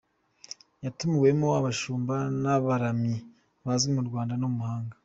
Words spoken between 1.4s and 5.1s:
abashumba n’abaramyi bazwi mu Rwanda no mu mahanga.